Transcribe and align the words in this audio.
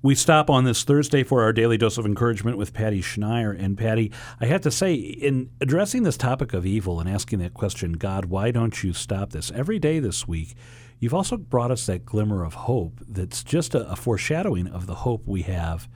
We 0.00 0.14
stop 0.14 0.48
on 0.48 0.62
this 0.62 0.84
Thursday 0.84 1.24
for 1.24 1.42
our 1.42 1.52
daily 1.52 1.76
dose 1.76 1.98
of 1.98 2.06
encouragement 2.06 2.56
with 2.56 2.72
Patty 2.72 3.02
Schneier. 3.02 3.58
And 3.58 3.76
Patty, 3.76 4.12
I 4.40 4.46
have 4.46 4.60
to 4.60 4.70
say, 4.70 4.94
in 4.94 5.50
addressing 5.60 6.04
this 6.04 6.16
topic 6.16 6.52
of 6.52 6.64
evil 6.64 7.00
and 7.00 7.08
asking 7.08 7.40
that 7.40 7.52
question, 7.52 7.94
God, 7.94 8.26
why 8.26 8.52
don't 8.52 8.84
you 8.84 8.92
stop 8.92 9.30
this? 9.30 9.50
Every 9.50 9.80
day 9.80 9.98
this 9.98 10.28
week, 10.28 10.54
you've 11.00 11.14
also 11.14 11.36
brought 11.36 11.72
us 11.72 11.86
that 11.86 12.04
glimmer 12.04 12.44
of 12.44 12.54
hope 12.54 13.00
that's 13.08 13.42
just 13.42 13.74
a, 13.74 13.90
a 13.90 13.96
foreshadowing 13.96 14.68
of 14.68 14.86
the 14.86 14.94
hope 14.94 15.26
we 15.26 15.42
have 15.42 15.88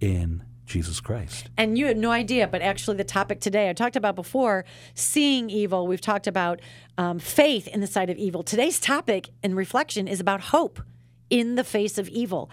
in 0.00 0.42
Jesus 0.64 0.98
Christ. 0.98 1.48
And 1.56 1.78
you 1.78 1.86
had 1.86 1.98
no 1.98 2.10
idea, 2.10 2.48
but 2.48 2.62
actually, 2.62 2.96
the 2.96 3.04
topic 3.04 3.38
today 3.38 3.70
I 3.70 3.74
talked 3.74 3.94
about 3.94 4.16
before 4.16 4.64
seeing 4.94 5.50
evil. 5.50 5.86
We've 5.86 6.00
talked 6.00 6.26
about 6.26 6.60
um, 6.98 7.20
faith 7.20 7.68
in 7.68 7.80
the 7.80 7.86
sight 7.86 8.10
of 8.10 8.16
evil. 8.16 8.42
Today's 8.42 8.80
topic 8.80 9.30
and 9.44 9.56
reflection 9.56 10.08
is 10.08 10.18
about 10.18 10.40
hope 10.40 10.80
in 11.30 11.54
the 11.54 11.64
face 11.64 11.98
of 11.98 12.08
evil. 12.08 12.50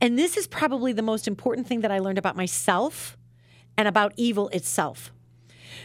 And 0.00 0.18
this 0.18 0.36
is 0.36 0.46
probably 0.46 0.92
the 0.92 1.02
most 1.02 1.28
important 1.28 1.66
thing 1.66 1.80
that 1.80 1.90
I 1.90 1.98
learned 1.98 2.18
about 2.18 2.36
myself 2.36 3.16
and 3.76 3.88
about 3.88 4.12
evil 4.16 4.48
itself. 4.48 5.12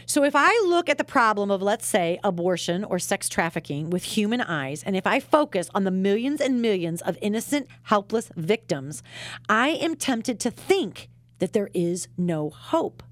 So, 0.06 0.24
if 0.24 0.34
I 0.34 0.50
look 0.66 0.88
at 0.88 0.98
the 0.98 1.04
problem 1.04 1.50
of, 1.50 1.62
let's 1.62 1.86
say, 1.86 2.18
abortion 2.22 2.84
or 2.84 2.98
sex 2.98 3.28
trafficking 3.28 3.90
with 3.90 4.04
human 4.04 4.40
eyes, 4.40 4.82
and 4.82 4.96
if 4.96 5.06
I 5.06 5.20
focus 5.20 5.68
on 5.74 5.84
the 5.84 5.90
millions 5.90 6.40
and 6.40 6.62
millions 6.62 7.02
of 7.02 7.18
innocent, 7.20 7.68
helpless 7.84 8.30
victims, 8.36 9.02
I 9.48 9.70
am 9.70 9.96
tempted 9.96 10.40
to 10.40 10.50
think 10.50 11.08
that 11.38 11.52
there 11.52 11.70
is 11.74 12.08
no 12.16 12.50
hope. 12.50 13.02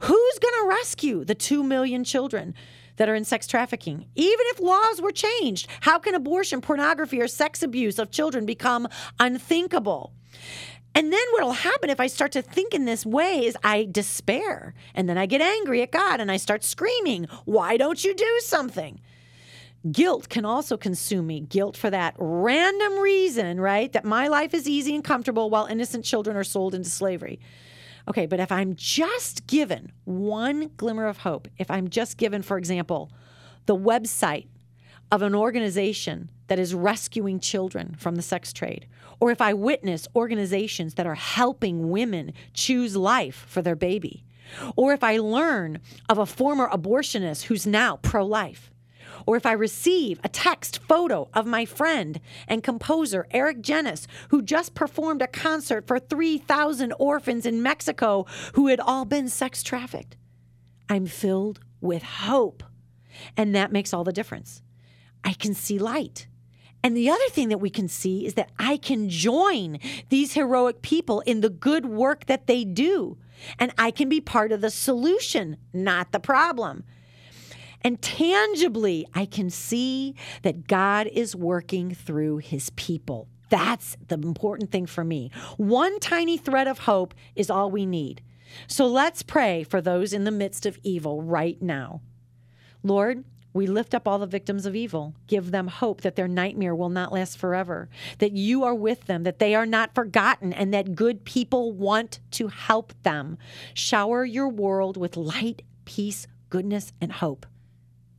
Who's 0.00 0.38
going 0.38 0.54
to 0.62 0.68
rescue 0.68 1.24
the 1.24 1.34
2 1.34 1.62
million 1.62 2.04
children? 2.04 2.54
That 2.96 3.08
are 3.08 3.14
in 3.14 3.24
sex 3.24 3.46
trafficking. 3.46 4.06
Even 4.14 4.46
if 4.48 4.60
laws 4.60 5.00
were 5.00 5.12
changed, 5.12 5.68
how 5.80 5.98
can 5.98 6.14
abortion, 6.14 6.60
pornography, 6.60 7.20
or 7.20 7.28
sex 7.28 7.62
abuse 7.62 7.98
of 7.98 8.10
children 8.10 8.46
become 8.46 8.88
unthinkable? 9.18 10.12
And 10.94 11.12
then 11.12 11.24
what 11.32 11.44
will 11.44 11.52
happen 11.52 11.90
if 11.90 12.00
I 12.00 12.06
start 12.06 12.32
to 12.32 12.42
think 12.42 12.74
in 12.74 12.84
this 12.84 13.06
way 13.06 13.46
is 13.46 13.56
I 13.64 13.88
despair. 13.90 14.74
And 14.94 15.08
then 15.08 15.16
I 15.16 15.26
get 15.26 15.40
angry 15.40 15.82
at 15.82 15.90
God 15.90 16.20
and 16.20 16.30
I 16.30 16.36
start 16.36 16.64
screaming, 16.64 17.26
Why 17.44 17.76
don't 17.76 18.04
you 18.04 18.14
do 18.14 18.40
something? 18.40 19.00
Guilt 19.90 20.28
can 20.28 20.44
also 20.44 20.76
consume 20.76 21.26
me. 21.26 21.40
Guilt 21.40 21.76
for 21.76 21.90
that 21.90 22.14
random 22.18 22.98
reason, 22.98 23.60
right? 23.60 23.92
That 23.92 24.04
my 24.04 24.28
life 24.28 24.54
is 24.54 24.68
easy 24.68 24.94
and 24.94 25.02
comfortable 25.02 25.50
while 25.50 25.66
innocent 25.66 26.04
children 26.04 26.36
are 26.36 26.44
sold 26.44 26.74
into 26.74 26.88
slavery. 26.88 27.40
Okay, 28.08 28.26
but 28.26 28.40
if 28.40 28.50
I'm 28.50 28.74
just 28.74 29.46
given 29.46 29.92
one 30.04 30.70
glimmer 30.76 31.06
of 31.06 31.18
hope, 31.18 31.48
if 31.58 31.70
I'm 31.70 31.88
just 31.88 32.16
given, 32.16 32.42
for 32.42 32.58
example, 32.58 33.10
the 33.66 33.76
website 33.76 34.46
of 35.12 35.22
an 35.22 35.34
organization 35.34 36.30
that 36.48 36.58
is 36.58 36.74
rescuing 36.74 37.38
children 37.38 37.94
from 37.98 38.16
the 38.16 38.22
sex 38.22 38.52
trade, 38.52 38.86
or 39.20 39.30
if 39.30 39.40
I 39.40 39.52
witness 39.52 40.08
organizations 40.16 40.94
that 40.94 41.06
are 41.06 41.14
helping 41.14 41.90
women 41.90 42.32
choose 42.54 42.96
life 42.96 43.44
for 43.48 43.62
their 43.62 43.76
baby, 43.76 44.24
or 44.74 44.92
if 44.92 45.04
I 45.04 45.18
learn 45.18 45.78
of 46.08 46.18
a 46.18 46.26
former 46.26 46.68
abortionist 46.68 47.44
who's 47.44 47.66
now 47.66 47.98
pro 47.98 48.26
life, 48.26 48.71
or 49.26 49.36
if 49.36 49.46
I 49.46 49.52
receive 49.52 50.20
a 50.22 50.28
text 50.28 50.78
photo 50.82 51.28
of 51.34 51.46
my 51.46 51.64
friend 51.64 52.20
and 52.48 52.62
composer 52.62 53.26
Eric 53.30 53.62
Genuis, 53.62 54.06
who 54.28 54.42
just 54.42 54.74
performed 54.74 55.22
a 55.22 55.26
concert 55.26 55.86
for 55.86 55.98
3,000 55.98 56.92
orphans 56.98 57.46
in 57.46 57.62
Mexico 57.62 58.26
who 58.54 58.68
had 58.68 58.80
all 58.80 59.04
been 59.04 59.28
sex 59.28 59.62
trafficked, 59.62 60.16
I'm 60.88 61.06
filled 61.06 61.60
with 61.80 62.02
hope. 62.02 62.62
And 63.36 63.54
that 63.54 63.72
makes 63.72 63.92
all 63.92 64.04
the 64.04 64.12
difference. 64.12 64.62
I 65.24 65.34
can 65.34 65.54
see 65.54 65.78
light. 65.78 66.26
And 66.82 66.96
the 66.96 67.10
other 67.10 67.28
thing 67.30 67.48
that 67.50 67.58
we 67.58 67.70
can 67.70 67.88
see 67.88 68.26
is 68.26 68.34
that 68.34 68.50
I 68.58 68.76
can 68.76 69.08
join 69.08 69.78
these 70.08 70.34
heroic 70.34 70.82
people 70.82 71.20
in 71.20 71.40
the 71.40 71.50
good 71.50 71.86
work 71.86 72.26
that 72.26 72.46
they 72.46 72.64
do. 72.64 73.18
And 73.58 73.72
I 73.78 73.90
can 73.90 74.08
be 74.08 74.20
part 74.20 74.52
of 74.52 74.60
the 74.60 74.70
solution, 74.70 75.56
not 75.72 76.12
the 76.12 76.20
problem. 76.20 76.84
And 77.84 78.00
tangibly, 78.00 79.06
I 79.14 79.26
can 79.26 79.50
see 79.50 80.14
that 80.42 80.66
God 80.66 81.08
is 81.08 81.34
working 81.34 81.94
through 81.94 82.38
his 82.38 82.70
people. 82.70 83.28
That's 83.48 83.96
the 84.08 84.14
important 84.14 84.70
thing 84.70 84.86
for 84.86 85.04
me. 85.04 85.30
One 85.56 85.98
tiny 86.00 86.38
thread 86.38 86.66
of 86.68 86.80
hope 86.80 87.12
is 87.36 87.50
all 87.50 87.70
we 87.70 87.84
need. 87.84 88.22
So 88.66 88.86
let's 88.86 89.22
pray 89.22 89.62
for 89.62 89.80
those 89.80 90.12
in 90.12 90.24
the 90.24 90.30
midst 90.30 90.64
of 90.64 90.78
evil 90.82 91.22
right 91.22 91.60
now. 91.60 92.00
Lord, 92.82 93.24
we 93.54 93.66
lift 93.66 93.94
up 93.94 94.08
all 94.08 94.18
the 94.18 94.26
victims 94.26 94.64
of 94.64 94.74
evil. 94.74 95.14
Give 95.26 95.50
them 95.50 95.68
hope 95.68 96.00
that 96.00 96.16
their 96.16 96.28
nightmare 96.28 96.74
will 96.74 96.88
not 96.88 97.12
last 97.12 97.36
forever, 97.36 97.88
that 98.18 98.32
you 98.32 98.64
are 98.64 98.74
with 98.74 99.04
them, 99.04 99.24
that 99.24 99.38
they 99.38 99.54
are 99.54 99.66
not 99.66 99.94
forgotten, 99.94 100.52
and 100.52 100.72
that 100.72 100.94
good 100.94 101.24
people 101.24 101.72
want 101.72 102.20
to 102.32 102.48
help 102.48 102.94
them. 103.02 103.36
Shower 103.74 104.24
your 104.24 104.48
world 104.48 104.96
with 104.96 105.16
light, 105.16 105.62
peace, 105.84 106.26
goodness, 106.48 106.92
and 107.00 107.12
hope. 107.12 107.44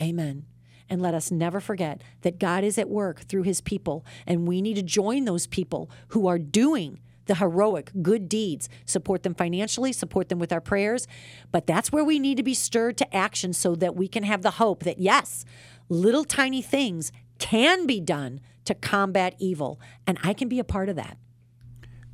Amen. 0.02 0.46
And 0.90 1.02
let 1.02 1.14
us 1.14 1.31
never 1.31 1.59
forget 1.59 2.04
that 2.22 2.40
God 2.40 2.64
is 2.64 2.78
at 2.78 2.90
work 2.90 3.22
through 3.22 3.44
his 3.44 3.62
people, 3.62 4.06
and 4.28 4.48
we 4.48 4.62
need 4.62 4.76
to 4.76 4.84
join 4.84 5.26
those 5.26 5.48
people 5.48 5.90
who 6.09 6.28
are 6.28 6.38
doing 6.38 7.00
the 7.26 7.36
heroic 7.36 7.90
good 8.02 8.28
deeds, 8.28 8.68
support 8.86 9.24
them 9.24 9.34
financially, 9.34 9.94
support 9.94 10.28
them 10.28 10.40
with 10.40 10.52
our 10.52 10.59
prayers. 10.59 11.08
But 11.52 11.66
that's 11.66 11.92
where 11.92 12.03
we 12.03 12.20
need 12.20 12.36
to 12.38 12.44
be 12.44 12.53
stirred 12.53 12.98
to 12.98 13.16
action 13.16 13.53
so 13.53 13.76
that 13.76 13.96
we 13.96 14.08
can 14.08 14.24
have 14.24 14.42
the 14.42 14.52
hope 14.52 14.84
that, 14.84 15.00
yes, 15.00 15.46
little 15.88 16.26
tiny 16.26 16.62
things 16.62 17.12
can 17.40 17.86
be 17.86 18.02
done 18.02 18.42
to 18.66 18.74
combat 18.74 19.36
evil, 19.40 19.80
and 20.06 20.20
I 20.24 20.34
can 20.34 20.50
be 20.50 20.59
a 20.59 20.64
part 20.64 20.90
of 20.90 20.96
that. 20.98 21.18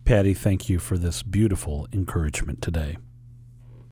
Patty, 0.05 0.33
thank 0.33 0.69
you 0.69 0.79
for 0.79 0.97
this 0.97 1.21
beautiful 1.21 1.87
encouragement 1.91 2.61
today. 2.61 2.97